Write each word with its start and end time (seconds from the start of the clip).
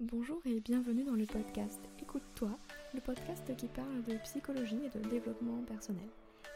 Bonjour 0.00 0.40
et 0.44 0.58
bienvenue 0.58 1.04
dans 1.04 1.14
le 1.14 1.24
podcast 1.24 1.80
Écoute-toi, 2.02 2.50
le 2.94 3.00
podcast 3.00 3.56
qui 3.56 3.68
parle 3.68 4.02
de 4.02 4.16
psychologie 4.24 4.80
et 4.84 4.98
de 4.98 5.08
développement 5.08 5.62
personnel. 5.68 6.08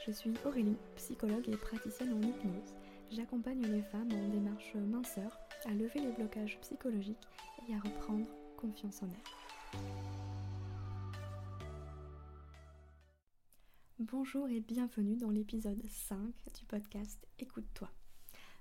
Je 0.05 0.11
suis 0.11 0.35
Aurélie, 0.45 0.77
psychologue 0.97 1.49
et 1.49 1.57
praticienne 1.57 2.15
en 2.15 2.21
hypnose. 2.21 2.75
J'accompagne 3.13 3.63
les 3.63 3.83
femmes 3.83 4.11
en 4.13 4.29
démarche 4.29 4.75
minceur 4.75 5.39
à 5.67 5.71
lever 5.71 6.01
les 6.01 6.13
blocages 6.13 6.59
psychologiques 6.63 7.29
et 7.69 7.75
à 7.75 7.79
reprendre 7.79 8.27
confiance 8.57 9.05
en 9.05 9.07
elles. 9.07 9.79
Bonjour 14.01 14.49
et 14.49 14.59
bienvenue 14.59 15.17
dans 15.17 15.31
l'épisode 15.31 15.81
5 15.89 16.19
du 16.59 16.65
podcast 16.67 17.25
Écoute-toi. 17.39 17.89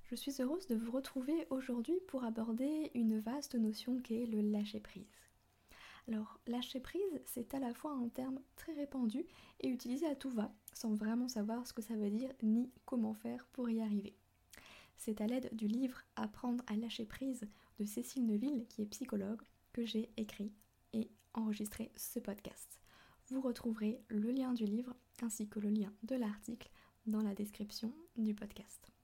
Je 0.10 0.16
suis 0.16 0.42
heureuse 0.42 0.68
de 0.68 0.76
vous 0.76 0.92
retrouver 0.92 1.48
aujourd'hui 1.50 2.00
pour 2.08 2.24
aborder 2.24 2.92
une 2.94 3.20
vaste 3.20 3.56
notion 3.56 4.00
qu'est 4.00 4.26
le 4.26 4.40
lâcher-prise. 4.40 5.12
Alors, 6.08 6.40
lâcher-prise, 6.48 7.22
c'est 7.26 7.54
à 7.54 7.60
la 7.60 7.74
fois 7.74 7.92
un 7.92 8.08
terme 8.08 8.40
très 8.56 8.72
répandu 8.72 9.26
et 9.60 9.68
utilisé 9.68 10.08
à 10.08 10.16
tout 10.16 10.30
va, 10.30 10.56
sans 10.74 10.94
vraiment 10.94 11.28
savoir 11.28 11.68
ce 11.68 11.74
que 11.74 11.82
ça 11.82 11.96
veut 11.96 12.10
dire 12.10 12.32
ni 12.42 12.72
comment 12.86 13.16
faire 13.16 13.46
pour 13.52 13.70
y 13.70 13.82
arriver. 13.82 14.16
C'est 14.96 15.20
à 15.20 15.28
l'aide 15.28 15.54
du 15.54 15.68
livre 15.68 16.02
Apprendre 16.16 16.64
à 16.68 16.78
lâcher 16.78 17.06
prise 17.06 17.46
de 17.78 17.84
Cécile 17.84 18.26
Neuville, 18.26 18.66
qui 18.70 18.84
est 18.84 18.86
psychologue, 18.86 19.42
que 19.74 19.86
j'ai 19.86 20.10
écrit 20.16 20.54
et 20.94 21.12
enregistré 21.34 21.92
ce 21.98 22.20
podcast. 22.20 22.80
Vous 23.28 23.42
retrouverez 23.42 24.02
le 24.08 24.32
lien 24.32 24.54
du 24.54 24.64
livre 24.64 24.96
ainsi 25.22 25.50
que 25.50 25.60
le 25.60 25.70
lien 25.70 25.92
de 26.04 26.16
l'article 26.16 26.72
dans 27.08 27.22
la 27.22 27.36
description 27.36 27.94
du 28.16 28.34
podcast. 28.34 28.97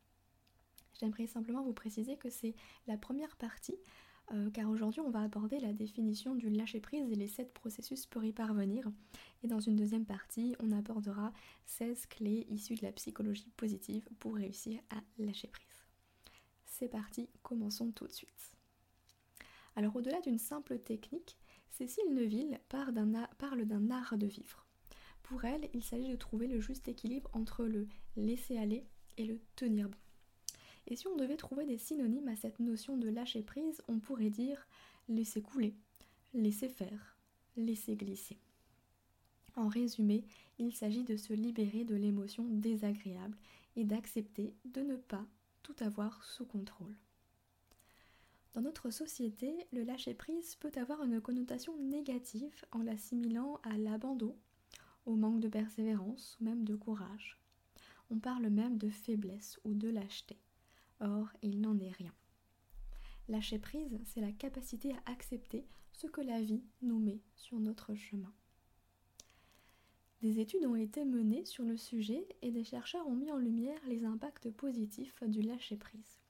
J'aimerais 1.00 1.28
simplement 1.28 1.64
vous 1.64 1.74
préciser 1.74 2.18
que 2.18 2.30
c'est 2.30 2.56
la 2.88 2.98
première 2.98 3.36
partie, 3.36 3.78
euh, 4.32 4.50
car 4.52 4.70
aujourd'hui 4.70 5.02
on 5.02 5.10
va 5.10 5.22
aborder 5.22 5.60
la 5.60 5.74
définition 5.74 6.36
du 6.36 6.50
lâcher-prise 6.50 7.12
et 7.12 7.16
les 7.16 7.28
7 7.28 7.54
processus 7.54 8.06
pour 8.06 8.24
y 8.24 8.32
parvenir. 8.32 8.90
Et 9.44 9.48
dans 9.48 9.60
une 9.60 9.76
deuxième 9.76 10.06
partie, 10.06 10.56
on 10.60 10.72
abordera 10.72 11.34
16 11.66 12.06
clés 12.08 12.48
issues 12.50 12.76
de 12.76 12.86
la 12.86 12.92
psychologie 12.92 13.52
positive 13.58 14.08
pour 14.20 14.36
réussir 14.36 14.80
à 14.90 15.02
lâcher 15.18 15.48
prise. 15.48 15.86
C'est 16.66 16.90
parti, 16.90 17.30
commençons 17.42 17.92
tout 17.92 18.08
de 18.08 18.12
suite. 18.12 18.56
Alors 19.76 19.96
au-delà 19.96 20.22
d'une 20.22 20.40
simple 20.40 20.80
technique, 20.80 21.38
Cécile 21.70 22.14
Neuville 22.14 22.60
parle 22.70 22.94
d'un 22.94 23.90
art 23.92 24.18
de 24.18 24.28
vivre. 24.28 24.66
Pour 25.24 25.46
elle, 25.46 25.70
il 25.74 25.84
s'agit 25.84 26.10
de 26.10 26.16
trouver 26.16 26.48
le 26.48 26.60
juste 26.60 26.88
équilibre 26.88 27.30
entre 27.34 27.66
le 27.66 27.88
laisser 28.16 28.58
aller 28.58 28.86
et 29.18 29.26
le 29.26 29.40
tenir 29.56 29.90
bon. 29.90 29.98
Et 30.88 30.96
si 30.96 31.08
on 31.08 31.16
devait 31.16 31.38
trouver 31.38 31.66
des 31.66 31.78
synonymes 31.78 32.28
à 32.28 32.36
cette 32.36 32.60
notion 32.60 32.98
de 32.98 33.10
lâcher 33.10 33.42
prise, 33.42 33.82
on 33.88 34.00
pourrait 34.00 34.30
dire 34.30 34.68
laisser 35.08 35.42
couler, 35.42 35.74
laisser 36.34 36.70
faire, 36.70 37.18
laisser 37.56 37.96
glisser. 37.96 38.38
En 39.56 39.68
résumé, 39.68 40.24
il 40.58 40.74
s'agit 40.74 41.04
de 41.04 41.16
se 41.16 41.34
libérer 41.34 41.84
de 41.84 41.96
l'émotion 41.96 42.46
désagréable 42.46 43.38
et 43.76 43.84
d'accepter 43.84 44.54
de 44.66 44.82
ne 44.82 44.96
pas 44.96 45.26
tout 45.62 45.76
avoir 45.80 46.24
sous 46.24 46.46
contrôle. 46.46 46.96
Dans 48.54 48.62
notre 48.62 48.92
société, 48.92 49.52
le 49.72 49.84
lâcher-prise 49.84 50.56
peut 50.56 50.72
avoir 50.76 51.04
une 51.04 51.22
connotation 51.22 51.76
négative 51.78 52.54
en 52.72 52.84
l'assimilant 52.84 53.60
à 53.64 53.78
l'abandon, 53.78 54.36
au 55.06 55.16
manque 55.16 55.40
de 55.40 55.48
persévérance 55.48 56.38
ou 56.40 56.44
même 56.46 56.64
de 56.64 56.76
courage. 56.76 57.40
On 58.12 58.20
parle 58.20 58.50
même 58.50 58.78
de 58.78 58.90
faiblesse 58.90 59.60
ou 59.64 59.74
de 59.74 59.90
lâcheté. 59.90 60.38
Or, 61.04 61.28
il 61.42 61.60
n'en 61.60 61.78
est 61.80 61.92
rien. 61.92 62.14
Lâcher 63.28 63.60
prise, 63.60 64.00
c'est 64.06 64.22
la 64.22 64.32
capacité 64.32 64.94
à 64.94 65.12
accepter 65.12 65.66
ce 65.92 66.08
que 66.08 66.22
la 66.22 66.42
vie 66.42 66.64
nous 66.82 66.98
met 66.98 67.20
sur 67.36 67.60
notre 67.60 67.94
chemin. 67.94 68.34
Des 70.22 70.40
études 70.40 70.66
ont 70.66 70.78
été 70.78 71.04
menées 71.04 71.44
sur 71.44 71.66
le 71.66 71.76
sujet 71.76 72.26
et 72.42 72.52
des 72.52 72.64
chercheurs 72.64 73.06
ont 73.06 73.16
mis 73.16 73.34
en 73.34 73.38
lumière 73.38 73.80
les 73.90 74.06
impacts 74.06 74.50
positifs 74.50 75.22
du 75.28 75.42
lâcher-prise. 75.42 76.22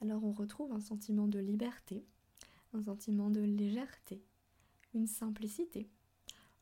Alors 0.00 0.24
on 0.24 0.32
retrouve 0.32 0.72
un 0.72 0.80
sentiment 0.80 1.28
de 1.28 1.38
liberté, 1.38 2.06
un 2.72 2.82
sentiment 2.82 3.28
de 3.28 3.40
légèreté, 3.40 4.22
une 4.94 5.06
simplicité, 5.06 5.90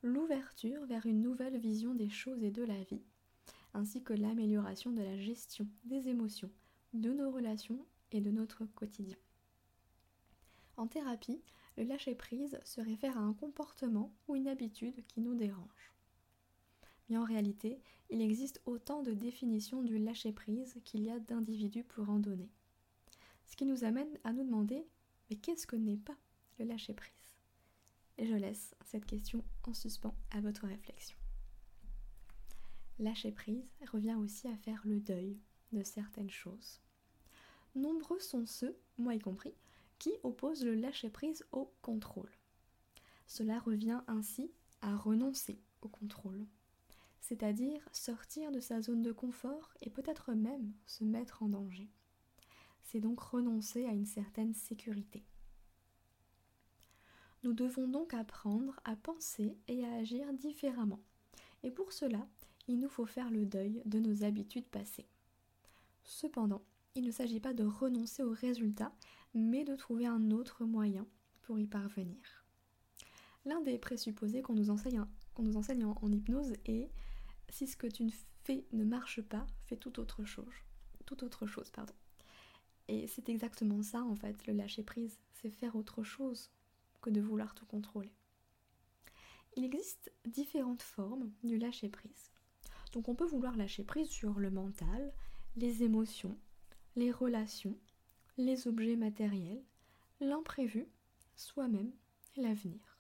l'ouverture 0.03 0.85
vers 0.87 1.07
une 1.07 1.23
nouvelle 1.23 1.59
vision 1.59 1.95
des 1.95 2.11
choses 2.11 2.43
et 2.43 2.51
de 2.51 2.65
la 2.65 2.83
vie, 2.83 3.05
ainsi 3.73 4.03
que 4.03 4.15
l'amélioration 4.15 4.91
de 4.91 5.03
la 5.03 5.17
gestion 5.17 5.69
des 5.85 6.09
émotions, 6.09 6.51
de 6.93 7.13
nos 7.13 7.31
relations 7.31 7.85
et 8.13 8.21
de 8.21 8.31
notre 8.31 8.65
quotidien. 8.65 9.19
En 10.77 10.87
thérapie, 10.87 11.43
le 11.77 11.85
lâcher-prise 11.85 12.59
se 12.65 12.81
réfère 12.81 13.17
à 13.19 13.23
un 13.23 13.33
comportement 13.33 14.13
ou 14.29 14.37
une 14.37 14.49
habitude 14.49 15.05
qui 15.07 15.21
nous 15.21 15.35
dérange. 15.35 15.93
Mais 17.09 17.17
en 17.17 17.25
réalité, 17.25 17.81
il 18.11 18.21
existe 18.21 18.61
autant 18.67 19.03
de 19.03 19.13
définitions 19.13 19.83
du 19.83 19.99
lâcher-prise 19.99 20.81
qu'il 20.85 21.03
y 21.03 21.11
a 21.11 21.19
d'individus 21.19 21.85
pour 21.85 22.11
en 22.11 22.19
donner. 22.19 22.51
Ce 23.47 23.57
qui 23.57 23.65
nous 23.65 23.85
amène 23.85 24.19
à 24.25 24.33
nous 24.33 24.45
demander 24.45 24.87
mais 25.29 25.37
qu'est-ce 25.37 25.67
que 25.67 25.77
n'est 25.77 25.97
pas 25.97 26.17
le 26.59 26.67
lâcher-prise? 26.67 27.13
Et 28.19 28.27
je 28.27 28.35
laisse 28.35 28.75
cette 28.85 29.07
question 29.07 29.45
en 29.65 29.75
suspens 29.75 30.15
à 30.31 30.41
votre 30.41 30.67
réflexion. 30.67 31.19
Lâcher-prise 32.99 33.71
revient 33.93 34.15
aussi 34.15 34.49
à 34.49 34.57
faire 34.57 34.81
le 34.85 35.01
deuil 35.01 35.39
de 35.73 35.83
certaines 35.83 36.31
choses. 36.31 36.81
Nombreux 37.75 38.21
sont 38.21 38.47
ceux, 38.47 38.77
moi 38.99 39.15
y 39.15 39.19
compris, 39.19 39.55
qui 39.99 40.13
opposent 40.23 40.65
le 40.65 40.75
lâcher-prise 40.75 41.45
au 41.53 41.73
contrôle. 41.83 42.31
Cela 43.27 43.59
revient 43.59 44.01
ainsi 44.07 44.51
à 44.81 44.97
renoncer 44.97 45.61
au 45.83 45.89
contrôle, 45.89 46.47
c'est-à-dire 47.21 47.89
sortir 47.93 48.53
de 48.53 48.61
sa 48.61 48.81
zone 48.81 49.03
de 49.03 49.13
confort 49.13 49.75
et 49.81 49.91
peut-être 49.91 50.33
même 50.33 50.73
se 50.87 51.05
mettre 51.05 51.43
en 51.43 51.49
danger. 51.49 51.91
C'est 52.85 53.01
donc 53.01 53.21
renoncer 53.21 53.85
à 53.85 53.93
une 53.93 54.07
certaine 54.07 54.55
sécurité. 54.55 55.25
Nous 57.43 57.53
devons 57.53 57.89
donc 57.89 58.15
apprendre 58.15 58.81
à 58.85 58.97
penser 58.97 59.59
et 59.69 59.85
à 59.85 59.95
agir 59.95 60.33
différemment. 60.33 61.03
Et 61.63 61.71
pour 61.71 61.93
cela, 61.93 62.27
il 62.69 62.81
nous 62.81 62.89
faut 62.89 63.07
faire 63.07 63.31
le 63.31 63.45
deuil 63.45 63.83
de 63.85 63.99
nos 63.99 64.25
habitudes 64.25 64.69
passées. 64.69 65.07
Cependant, 66.07 66.63
il 66.95 67.05
ne 67.05 67.11
s'agit 67.11 67.41
pas 67.41 67.53
de 67.53 67.65
renoncer 67.65 68.23
au 68.23 68.31
résultat, 68.31 68.93
mais 69.35 69.65
de 69.65 69.77
trouver 69.77 70.07
un 70.07 70.31
autre 70.31 70.65
moyen 70.65 71.07
pour 71.43 71.59
y 71.59 71.67
parvenir. 71.67 72.45
L'un 73.45 73.61
des 73.61 73.79
présupposés 73.79 74.41
qu'on 74.41 74.55
nous 74.55 74.71
enseigne, 74.71 75.01
en, 75.01 75.07
en, 75.37 76.13
hypnose 76.13 76.55
est 76.65 76.91
si 77.49 77.67
ce 77.67 77.77
que 77.77 77.87
tu 77.87 78.09
fais 78.45 78.67
ne 78.73 78.85
marche 78.85 79.21
pas, 79.21 79.47
fais 79.67 79.77
tout 79.77 80.01
autre 80.01 80.25
chose. 80.25 80.55
Tout 81.05 81.23
autre 81.23 81.47
chose, 81.47 81.71
pardon. 81.71 81.95
Et 82.89 83.07
c'est 83.09 83.29
exactement 83.29 83.83
ça 83.83 84.03
en 84.03 84.17
fait, 84.17 84.47
le 84.47 84.53
lâcher 84.53 84.83
prise, 84.83 85.19
c'est 85.33 85.51
faire 85.51 85.77
autre 85.77 86.03
chose 86.03 86.51
que 87.03 87.11
de 87.11 87.21
vouloir 87.21 87.55
tout 87.55 87.67
contrôler. 87.67 88.13
Il 89.57 89.65
existe 89.65 90.13
différentes 90.25 90.83
formes 90.83 91.33
du 91.43 91.59
lâcher 91.59 91.89
prise. 91.89 92.31
Donc 92.93 93.09
on 93.09 93.15
peut 93.15 93.27
vouloir 93.27 93.57
lâcher 93.57 93.85
prise 93.85 94.09
sur 94.09 94.39
le 94.39 94.51
mental, 94.51 95.13
les 95.57 95.83
émotions, 95.83 96.37
les 96.97 97.11
relations, 97.11 97.79
les 98.37 98.69
objets 98.69 98.97
matériels, 98.97 99.65
l'imprévu, 100.21 100.87
soi-même 101.35 101.93
l'avenir. 102.37 102.99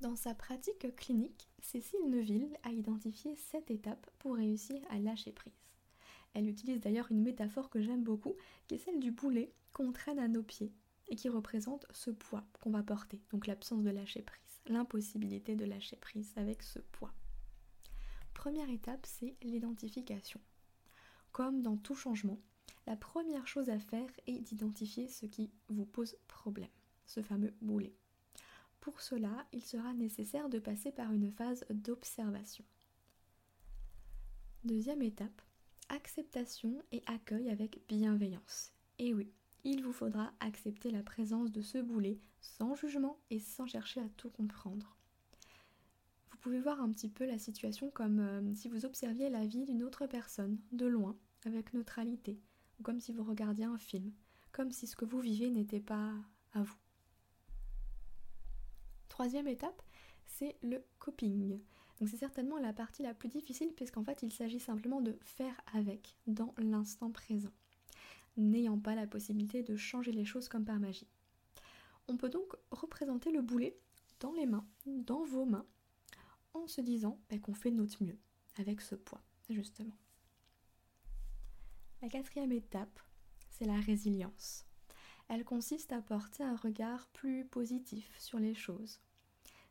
Dans 0.00 0.16
sa 0.16 0.34
pratique 0.34 0.94
clinique, 0.96 1.48
Cécile 1.60 2.08
Neuville 2.08 2.56
a 2.64 2.72
identifié 2.72 3.36
sept 3.36 3.70
étapes 3.70 4.10
pour 4.18 4.34
réussir 4.34 4.80
à 4.90 4.98
lâcher 4.98 5.30
prise. 5.30 5.52
Elle 6.34 6.48
utilise 6.48 6.80
d'ailleurs 6.80 7.12
une 7.12 7.22
métaphore 7.22 7.70
que 7.70 7.80
j'aime 7.80 8.02
beaucoup, 8.02 8.34
qui 8.66 8.74
est 8.74 8.78
celle 8.78 8.98
du 8.98 9.12
boulet 9.12 9.52
qu'on 9.72 9.92
traîne 9.92 10.18
à 10.18 10.26
nos 10.26 10.42
pieds 10.42 10.72
et 11.06 11.14
qui 11.14 11.28
représente 11.28 11.86
ce 11.92 12.10
poids 12.10 12.44
qu'on 12.60 12.70
va 12.70 12.82
porter, 12.82 13.22
donc 13.30 13.46
l'absence 13.46 13.84
de 13.84 13.90
lâcher 13.90 14.22
prise, 14.22 14.60
l'impossibilité 14.66 15.54
de 15.54 15.64
lâcher 15.64 15.96
prise 15.96 16.32
avec 16.36 16.64
ce 16.64 16.80
poids. 16.80 17.14
Première 18.38 18.70
étape, 18.70 19.04
c'est 19.04 19.34
l'identification. 19.42 20.40
Comme 21.32 21.60
dans 21.60 21.76
tout 21.76 21.96
changement, 21.96 22.38
la 22.86 22.96
première 22.96 23.48
chose 23.48 23.68
à 23.68 23.80
faire 23.80 24.08
est 24.28 24.38
d'identifier 24.38 25.08
ce 25.08 25.26
qui 25.26 25.50
vous 25.68 25.84
pose 25.84 26.16
problème, 26.28 26.70
ce 27.04 27.20
fameux 27.20 27.52
boulet. 27.60 27.96
Pour 28.78 29.00
cela, 29.00 29.44
il 29.52 29.64
sera 29.64 29.92
nécessaire 29.92 30.48
de 30.48 30.60
passer 30.60 30.92
par 30.92 31.12
une 31.12 31.32
phase 31.32 31.64
d'observation. 31.68 32.64
Deuxième 34.62 35.02
étape, 35.02 35.42
acceptation 35.88 36.80
et 36.92 37.02
accueil 37.06 37.50
avec 37.50 37.80
bienveillance. 37.88 38.70
Et 39.00 39.14
oui, 39.14 39.32
il 39.64 39.82
vous 39.82 39.92
faudra 39.92 40.32
accepter 40.38 40.92
la 40.92 41.02
présence 41.02 41.50
de 41.50 41.60
ce 41.60 41.78
boulet 41.78 42.20
sans 42.40 42.76
jugement 42.76 43.18
et 43.30 43.40
sans 43.40 43.66
chercher 43.66 44.00
à 44.00 44.08
tout 44.10 44.30
comprendre. 44.30 44.97
Vous 46.38 46.50
pouvez 46.50 46.60
voir 46.60 46.80
un 46.80 46.92
petit 46.92 47.08
peu 47.08 47.26
la 47.26 47.36
situation 47.36 47.90
comme 47.90 48.20
euh, 48.20 48.54
si 48.54 48.68
vous 48.68 48.86
observiez 48.86 49.28
la 49.28 49.44
vie 49.44 49.64
d'une 49.64 49.82
autre 49.82 50.06
personne, 50.06 50.56
de 50.70 50.86
loin, 50.86 51.16
avec 51.44 51.74
neutralité, 51.74 52.38
ou 52.78 52.84
comme 52.84 53.00
si 53.00 53.12
vous 53.12 53.24
regardiez 53.24 53.64
un 53.64 53.76
film, 53.76 54.12
comme 54.52 54.70
si 54.70 54.86
ce 54.86 54.94
que 54.94 55.04
vous 55.04 55.18
vivez 55.18 55.50
n'était 55.50 55.80
pas 55.80 56.12
à 56.52 56.62
vous. 56.62 56.76
Troisième 59.08 59.48
étape, 59.48 59.82
c'est 60.26 60.54
le 60.62 60.84
coping. 61.00 61.58
Donc 61.98 62.08
c'est 62.08 62.16
certainement 62.16 62.58
la 62.58 62.72
partie 62.72 63.02
la 63.02 63.14
plus 63.14 63.28
difficile 63.28 63.72
puisqu'en 63.74 64.04
fait 64.04 64.22
il 64.22 64.32
s'agit 64.32 64.60
simplement 64.60 65.00
de 65.00 65.18
faire 65.22 65.60
avec 65.74 66.14
dans 66.28 66.54
l'instant 66.56 67.10
présent, 67.10 67.52
n'ayant 68.36 68.78
pas 68.78 68.94
la 68.94 69.08
possibilité 69.08 69.64
de 69.64 69.74
changer 69.74 70.12
les 70.12 70.24
choses 70.24 70.48
comme 70.48 70.64
par 70.64 70.78
magie. 70.78 71.08
On 72.06 72.16
peut 72.16 72.30
donc 72.30 72.54
représenter 72.70 73.32
le 73.32 73.42
boulet 73.42 73.76
dans 74.20 74.32
les 74.34 74.46
mains, 74.46 74.64
dans 74.86 75.24
vos 75.24 75.44
mains, 75.44 75.66
en 76.54 76.66
se 76.66 76.80
disant 76.80 77.20
bah, 77.30 77.38
qu'on 77.38 77.54
fait 77.54 77.70
notre 77.70 78.02
mieux 78.02 78.18
avec 78.56 78.80
ce 78.80 78.94
poids, 78.94 79.22
justement. 79.48 79.96
La 82.02 82.08
quatrième 82.08 82.52
étape, 82.52 83.00
c'est 83.50 83.64
la 83.64 83.80
résilience. 83.80 84.64
Elle 85.28 85.44
consiste 85.44 85.92
à 85.92 86.00
porter 86.00 86.42
un 86.42 86.56
regard 86.56 87.08
plus 87.08 87.44
positif 87.44 88.10
sur 88.18 88.38
les 88.38 88.54
choses. 88.54 89.00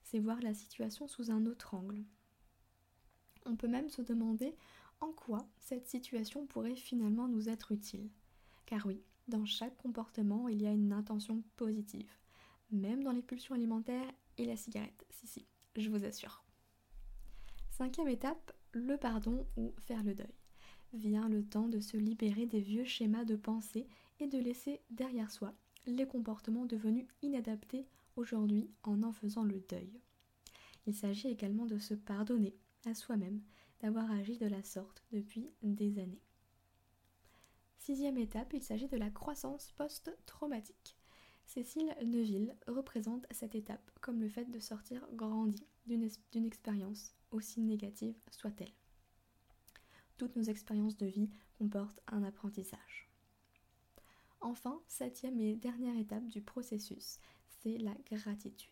C'est 0.03 0.19
voir 0.19 0.39
la 0.41 0.53
situation 0.53 1.07
sous 1.07 1.31
un 1.31 1.45
autre 1.45 1.74
angle. 1.74 2.03
On 3.45 3.56
peut 3.56 3.68
même 3.68 3.89
se 3.89 4.01
demander 4.01 4.56
en 5.00 5.12
quoi 5.12 5.47
cette 5.59 5.88
situation 5.88 6.45
pourrait 6.45 6.75
finalement 6.75 7.27
nous 7.27 7.50
être 7.50 7.71
utile. 7.71 8.09
Car 8.65 8.85
oui, 8.85 9.01
dans 9.27 9.45
chaque 9.45 9.77
comportement, 9.77 10.47
il 10.47 10.62
y 10.62 10.68
a 10.68 10.71
une 10.71 10.94
intention 10.94 11.44
positive 11.56 12.09
même 12.71 13.03
dans 13.03 13.12
les 13.12 13.21
pulsions 13.21 13.56
alimentaires 13.56 14.12
et 14.38 14.45
la 14.45 14.57
cigarette. 14.57 15.06
Si, 15.09 15.27
si, 15.27 15.45
je 15.75 15.89
vous 15.89 16.03
assure. 16.03 16.44
Cinquième 17.77 18.07
étape, 18.07 18.53
le 18.71 18.97
pardon 18.97 19.45
ou 19.56 19.71
faire 19.77 20.01
le 20.01 20.15
deuil. 20.15 20.33
Vient 20.94 21.29
le 21.29 21.45
temps 21.45 21.68
de 21.68 21.79
se 21.79 21.95
libérer 21.95 22.47
des 22.47 22.59
vieux 22.59 22.85
schémas 22.85 23.24
de 23.24 23.35
pensée 23.35 23.85
et 24.19 24.25
de 24.25 24.39
laisser 24.39 24.81
derrière 24.89 25.29
soi 25.29 25.53
les 25.85 26.07
comportements 26.07 26.65
devenus 26.65 27.06
inadaptés 27.21 27.85
aujourd'hui 28.15 28.71
en 28.81 29.03
en 29.03 29.12
faisant 29.12 29.44
le 29.44 29.63
deuil. 29.69 30.01
Il 30.88 30.95
s'agit 30.95 31.27
également 31.27 31.68
de 31.68 31.77
se 31.77 31.94
pardonner 31.94 32.57
à 32.88 32.95
soi-même 32.95 33.44
d'avoir 33.79 34.09
agi 34.09 34.39
de 34.39 34.47
la 34.47 34.63
sorte 34.63 35.03
depuis 35.12 35.51
des 35.62 36.00
années. 36.00 36.24
Sixième 37.77 38.18
étape, 38.18 38.53
il 38.53 38.63
s'agit 38.63 38.88
de 38.88 38.97
la 38.97 39.12
croissance 39.12 39.71
post-traumatique. 39.74 40.97
Cécile 41.57 41.95
Neuville 42.06 42.56
représente 42.68 43.25
cette 43.31 43.56
étape 43.56 43.89
comme 44.00 44.21
le 44.21 44.30
fait 44.30 44.45
de 44.45 44.59
sortir 44.59 45.07
grandi 45.13 45.65
d'une 45.88 46.45
expérience, 46.45 47.15
aussi 47.31 47.62
négative 47.62 48.13
soit-elle. 48.30 48.75
Toutes 50.18 50.36
nos 50.36 50.44
expériences 50.44 50.98
de 50.98 51.07
vie 51.07 51.31
comportent 51.57 52.00
un 52.09 52.21
apprentissage. 52.21 53.09
Enfin, 54.39 54.80
septième 54.88 55.39
et 55.39 55.56
dernière 55.56 55.98
étape 55.98 56.27
du 56.27 56.44
processus, 56.44 57.18
c'est 57.48 57.80
la 57.80 57.95
gratitude. 58.06 58.69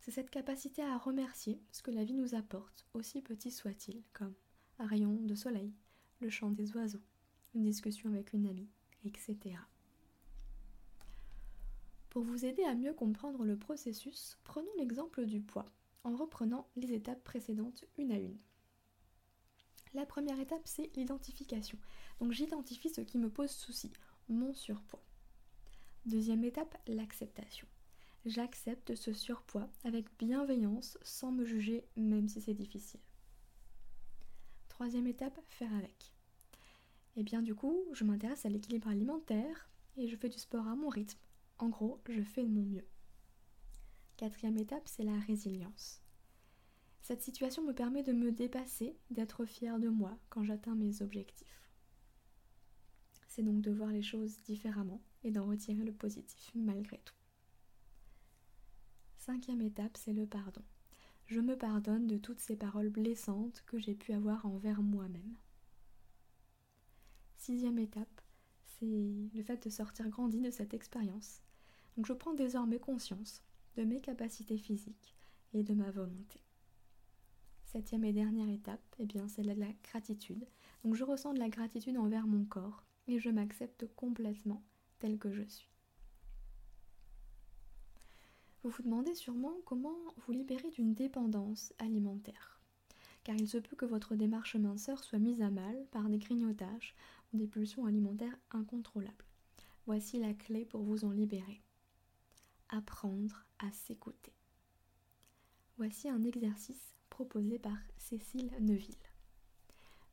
C'est 0.00 0.10
cette 0.10 0.30
capacité 0.30 0.82
à 0.82 0.98
remercier 0.98 1.62
ce 1.70 1.84
que 1.84 1.92
la 1.92 2.02
vie 2.02 2.14
nous 2.14 2.34
apporte, 2.34 2.88
aussi 2.94 3.22
petit 3.22 3.52
soit-il, 3.52 4.02
comme 4.12 4.34
un 4.80 4.86
rayon 4.86 5.14
de 5.22 5.36
soleil, 5.36 5.72
le 6.18 6.28
chant 6.28 6.50
des 6.50 6.74
oiseaux, 6.74 7.04
une 7.54 7.62
discussion 7.62 8.10
avec 8.12 8.32
une 8.32 8.48
amie, 8.48 8.72
etc. 9.04 9.58
Pour 12.14 12.22
vous 12.22 12.44
aider 12.44 12.62
à 12.62 12.76
mieux 12.76 12.94
comprendre 12.94 13.44
le 13.44 13.56
processus, 13.56 14.38
prenons 14.44 14.70
l'exemple 14.78 15.26
du 15.26 15.40
poids, 15.40 15.66
en 16.04 16.14
reprenant 16.14 16.68
les 16.76 16.92
étapes 16.92 17.24
précédentes 17.24 17.84
une 17.98 18.12
à 18.12 18.18
une. 18.20 18.38
La 19.94 20.06
première 20.06 20.38
étape, 20.38 20.62
c'est 20.64 20.94
l'identification. 20.94 21.76
Donc 22.20 22.30
j'identifie 22.30 22.88
ce 22.88 23.00
qui 23.00 23.18
me 23.18 23.28
pose 23.28 23.50
souci, 23.50 23.90
mon 24.28 24.54
surpoids. 24.54 25.02
Deuxième 26.06 26.44
étape, 26.44 26.80
l'acceptation. 26.86 27.66
J'accepte 28.26 28.94
ce 28.94 29.12
surpoids 29.12 29.68
avec 29.82 30.06
bienveillance 30.16 30.96
sans 31.02 31.32
me 31.32 31.44
juger 31.44 31.84
même 31.96 32.28
si 32.28 32.40
c'est 32.40 32.54
difficile. 32.54 33.00
Troisième 34.68 35.08
étape, 35.08 35.40
faire 35.48 35.74
avec. 35.74 36.12
Et 37.16 37.20
eh 37.20 37.22
bien 37.24 37.42
du 37.42 37.56
coup, 37.56 37.76
je 37.92 38.04
m'intéresse 38.04 38.46
à 38.46 38.50
l'équilibre 38.50 38.86
alimentaire 38.86 39.68
et 39.96 40.06
je 40.06 40.14
fais 40.14 40.28
du 40.28 40.38
sport 40.38 40.68
à 40.68 40.76
mon 40.76 40.88
rythme 40.88 41.18
en 41.64 41.70
gros, 41.70 41.98
je 42.10 42.22
fais 42.22 42.44
de 42.44 42.50
mon 42.50 42.62
mieux. 42.62 42.86
Quatrième 44.18 44.58
étape, 44.58 44.86
c'est 44.86 45.02
la 45.02 45.18
résilience. 45.20 46.02
Cette 47.00 47.22
situation 47.22 47.64
me 47.64 47.72
permet 47.72 48.02
de 48.02 48.12
me 48.12 48.32
dépasser, 48.32 48.98
d'être 49.10 49.46
fière 49.46 49.78
de 49.78 49.88
moi 49.88 50.18
quand 50.28 50.44
j'atteins 50.44 50.74
mes 50.74 51.00
objectifs. 51.00 51.70
C'est 53.28 53.42
donc 53.42 53.62
de 53.62 53.70
voir 53.70 53.88
les 53.88 54.02
choses 54.02 54.42
différemment 54.42 55.00
et 55.22 55.30
d'en 55.30 55.46
retirer 55.46 55.82
le 55.82 55.92
positif 55.92 56.52
malgré 56.54 56.98
tout. 56.98 57.14
Cinquième 59.16 59.62
étape, 59.62 59.96
c'est 59.96 60.12
le 60.12 60.26
pardon. 60.26 60.62
Je 61.26 61.40
me 61.40 61.56
pardonne 61.56 62.06
de 62.06 62.18
toutes 62.18 62.40
ces 62.40 62.56
paroles 62.56 62.90
blessantes 62.90 63.64
que 63.66 63.78
j'ai 63.78 63.94
pu 63.94 64.12
avoir 64.12 64.44
envers 64.44 64.82
moi-même. 64.82 65.34
Sixième 67.38 67.78
étape, 67.78 68.20
c'est 68.66 69.30
le 69.34 69.42
fait 69.42 69.64
de 69.64 69.70
sortir 69.70 70.10
grandi 70.10 70.42
de 70.42 70.50
cette 70.50 70.74
expérience 70.74 71.43
je 72.02 72.12
prends 72.12 72.34
désormais 72.34 72.78
conscience 72.78 73.42
de 73.76 73.84
mes 73.84 74.00
capacités 74.00 74.58
physiques 74.58 75.14
et 75.52 75.62
de 75.62 75.74
ma 75.74 75.90
volonté. 75.90 76.40
Septième 77.64 78.04
et 78.04 78.12
dernière 78.12 78.48
étape, 78.48 78.84
eh 78.98 79.06
bien, 79.06 79.28
c'est 79.28 79.42
la 79.42 79.54
gratitude. 79.82 80.46
Donc 80.84 80.94
je 80.94 81.04
ressens 81.04 81.34
de 81.34 81.38
la 81.38 81.48
gratitude 81.48 81.96
envers 81.96 82.26
mon 82.26 82.44
corps 82.44 82.84
et 83.06 83.18
je 83.18 83.30
m'accepte 83.30 83.86
complètement 83.94 84.62
tel 84.98 85.18
que 85.18 85.32
je 85.32 85.42
suis. 85.42 85.68
Vous 88.62 88.70
vous 88.70 88.82
demandez 88.82 89.14
sûrement 89.14 89.54
comment 89.64 89.96
vous 90.24 90.32
libérer 90.32 90.70
d'une 90.70 90.94
dépendance 90.94 91.74
alimentaire. 91.78 92.60
Car 93.22 93.36
il 93.36 93.48
se 93.48 93.58
peut 93.58 93.76
que 93.76 93.84
votre 93.84 94.14
démarche 94.14 94.56
minceur 94.56 95.02
soit 95.02 95.18
mise 95.18 95.42
à 95.42 95.50
mal 95.50 95.86
par 95.90 96.08
des 96.08 96.18
grignotages 96.18 96.94
ou 97.32 97.38
des 97.38 97.46
pulsions 97.46 97.86
alimentaires 97.86 98.36
incontrôlables. 98.52 99.24
Voici 99.86 100.18
la 100.18 100.32
clé 100.32 100.64
pour 100.64 100.82
vous 100.82 101.04
en 101.04 101.10
libérer 101.10 101.60
apprendre 102.68 103.44
à 103.58 103.70
s'écouter. 103.72 104.32
Voici 105.76 106.08
un 106.08 106.22
exercice 106.24 106.94
proposé 107.10 107.58
par 107.58 107.76
Cécile 107.98 108.52
Neuville. 108.60 108.94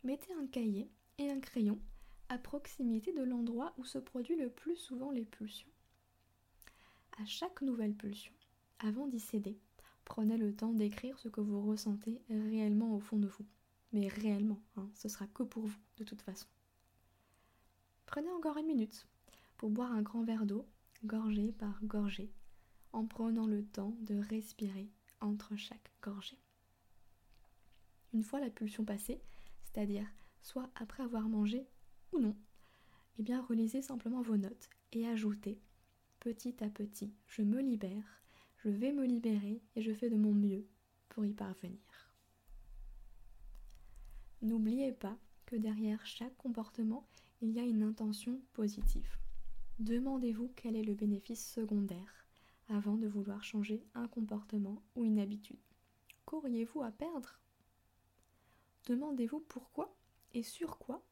Mettez 0.04 0.34
un 0.34 0.48
cahier 0.48 0.90
et 1.18 1.30
un 1.30 1.40
crayon 1.40 1.80
à 2.30 2.38
proximité 2.38 3.12
de 3.14 3.24
l'endroit 3.24 3.74
où 3.78 3.86
se 3.86 3.98
produit 3.98 4.36
le 4.36 4.50
plus 4.50 4.76
souvent 4.76 5.12
les 5.12 5.26
pulsions. 5.26 5.70
À 7.20 7.26
chaque 7.26 7.62
nouvelle 7.62 7.94
pulsion, 7.94 8.34
avant 8.80 9.08
d'y 9.08 9.20
céder, 9.20 9.60
prenez 10.06 10.38
le 10.38 10.56
temps 10.56 10.74
d'écrire 10.74 11.20
ce 11.20 11.28
que 11.28 11.42
vous 11.42 11.62
ressentez 11.62 12.22
réellement 12.30 12.96
au 12.96 13.00
fond 13.00 13.18
de 13.18 13.28
vous. 13.28 13.46
Mais 13.94 14.08
réellement, 14.08 14.62
hein, 14.78 14.90
ce 14.96 15.10
sera 15.10 15.28
que 15.28 15.44
pour 15.44 15.68
vous, 15.68 15.80
de 15.98 16.04
toute 16.04 16.22
façon. 16.22 16.48
Prenez 18.06 18.32
encore 18.32 18.58
une 18.58 18.68
minute 18.68 19.08
pour 19.58 19.70
boire 19.70 19.92
un 19.92 20.02
grand 20.02 20.24
verre 20.24 20.46
d'eau, 20.46 20.66
gorgée 21.04 21.52
par 21.52 21.84
gorgée, 21.84 22.32
en 22.94 23.06
prenant 23.06 23.48
le 23.48 23.64
temps 23.64 23.96
de 24.02 24.16
respirer 24.16 24.90
entre 25.20 25.56
chaque 25.56 25.92
gorgée. 26.02 26.40
Une 28.14 28.24
fois 28.24 28.40
la 28.40 28.50
pulsion 28.50 28.84
passée, 28.84 29.22
c'est-à-dire 29.64 30.08
soit 30.42 30.70
après 30.76 31.04
avoir 31.04 31.30
mangé 31.30 31.68
ou 32.12 32.20
non, 32.20 32.36
eh 33.20 33.24
bien 33.24 33.42
relisez 33.42 33.82
simplement 33.82 34.22
vos 34.22 34.38
notes 34.38 34.70
et 34.92 35.08
ajoutez 35.08 35.62
petit 36.22 36.64
à 36.64 36.70
petit, 36.70 37.12
je 37.28 37.42
me 37.42 37.62
libère, 37.62 38.22
je 38.58 38.70
vais 38.70 38.92
me 38.92 39.06
libérer 39.06 39.62
et 39.76 39.82
je 39.82 39.92
fais 39.92 40.10
de 40.10 40.16
mon 40.16 40.34
mieux 40.34 40.68
pour 41.10 41.26
y 41.26 41.34
parvenir. 41.34 42.14
N'oubliez 44.44 44.92
pas 44.92 45.18
que 45.48 45.56
derrière 45.56 46.06
chaque 46.06 46.38
comportement, 46.38 47.08
il 47.42 47.52
y 47.52 47.60
a 47.60 47.64
une 47.64 47.82
intention 47.82 48.40
positive. 48.54 49.18
Demandez-vous 49.80 50.52
quel 50.56 50.76
est 50.76 50.84
le 50.84 50.94
bénéfice 50.94 51.44
secondaire 51.52 52.21
avant 52.72 52.96
de 52.96 53.08
vouloir 53.08 53.44
changer 53.44 53.84
un 53.94 54.08
comportement 54.08 54.82
ou 54.96 55.04
une 55.04 55.20
habitude. 55.20 55.60
Qu'auriez-vous 56.26 56.82
à 56.82 56.92
perdre? 56.92 57.40
Demandez-vous 58.86 59.42
pourquoi 59.42 59.94
et 60.34 60.44
sur 60.44 60.78
quoi 60.78 61.04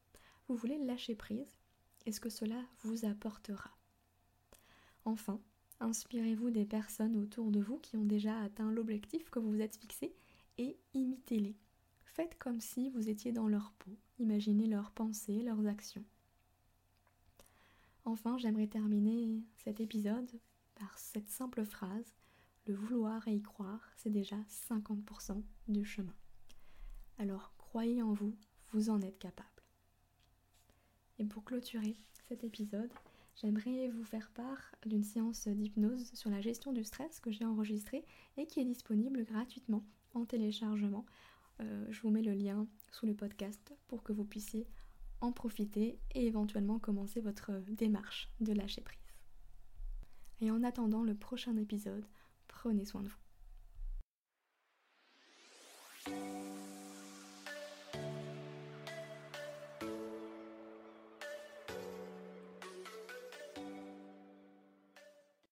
vous 0.48 0.56
voulez 0.56 0.78
lâcher 0.78 1.14
prise 1.14 1.58
et 2.06 2.12
ce 2.12 2.20
que 2.20 2.30
cela 2.30 2.60
vous 2.82 3.04
apportera. 3.04 3.70
Enfin, 5.04 5.40
inspirez-vous 5.80 6.50
des 6.50 6.64
personnes 6.64 7.16
autour 7.16 7.50
de 7.50 7.60
vous 7.60 7.78
qui 7.78 7.96
ont 7.96 8.04
déjà 8.04 8.38
atteint 8.40 8.72
l'objectif 8.72 9.30
que 9.30 9.38
vous 9.38 9.50
vous 9.50 9.60
êtes 9.60 9.76
fixé 9.76 10.14
et 10.58 10.78
imitez-les. 10.94 11.56
Faites 12.04 12.38
comme 12.38 12.60
si 12.60 12.90
vous 12.90 13.08
étiez 13.08 13.32
dans 13.32 13.48
leur 13.48 13.72
peau, 13.72 13.96
imaginez 14.18 14.66
leurs 14.66 14.90
pensées, 14.90 15.42
leurs 15.42 15.66
actions. 15.66 16.04
Enfin, 18.04 18.38
j'aimerais 18.38 18.66
terminer 18.66 19.44
cet 19.56 19.78
épisode 19.80 20.40
par 20.80 20.98
cette 20.98 21.28
simple 21.28 21.64
phrase, 21.64 22.14
le 22.66 22.74
vouloir 22.74 23.28
et 23.28 23.34
y 23.34 23.42
croire, 23.42 23.92
c'est 23.96 24.10
déjà 24.10 24.36
50% 24.68 25.42
du 25.68 25.84
chemin. 25.84 26.14
Alors 27.18 27.52
croyez 27.58 28.02
en 28.02 28.14
vous, 28.14 28.34
vous 28.72 28.88
en 28.88 29.02
êtes 29.02 29.18
capable. 29.18 29.48
Et 31.18 31.26
pour 31.26 31.44
clôturer 31.44 31.96
cet 32.28 32.44
épisode, 32.44 32.90
j'aimerais 33.36 33.90
vous 33.90 34.04
faire 34.04 34.30
part 34.30 34.74
d'une 34.86 35.04
séance 35.04 35.48
d'hypnose 35.48 36.10
sur 36.14 36.30
la 36.30 36.40
gestion 36.40 36.72
du 36.72 36.82
stress 36.82 37.20
que 37.20 37.30
j'ai 37.30 37.44
enregistrée 37.44 38.06
et 38.38 38.46
qui 38.46 38.60
est 38.60 38.64
disponible 38.64 39.24
gratuitement 39.24 39.84
en 40.14 40.24
téléchargement. 40.24 41.04
Euh, 41.60 41.84
je 41.90 42.00
vous 42.00 42.10
mets 42.10 42.22
le 42.22 42.32
lien 42.32 42.66
sous 42.90 43.04
le 43.04 43.14
podcast 43.14 43.74
pour 43.86 44.02
que 44.02 44.14
vous 44.14 44.24
puissiez 44.24 44.66
en 45.20 45.32
profiter 45.32 45.98
et 46.14 46.26
éventuellement 46.26 46.78
commencer 46.78 47.20
votre 47.20 47.52
démarche 47.68 48.30
de 48.40 48.54
lâcher 48.54 48.80
prise. 48.80 49.09
Et 50.40 50.50
en 50.50 50.62
attendant 50.64 51.02
le 51.02 51.14
prochain 51.14 51.56
épisode, 51.56 52.06
prenez 52.48 52.84
soin 52.84 53.02
de 53.02 53.08
vous. 53.08 53.16